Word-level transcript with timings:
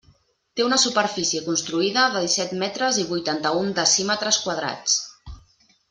Té 0.59 0.63
una 0.67 0.77
superfície 0.83 1.41
construïda 1.49 2.05
de 2.15 2.23
disset 2.25 2.57
metres 2.65 2.99
i 3.05 3.07
vuitanta-un 3.13 3.71
decímetres 3.85 4.45
quadrats. 4.47 4.99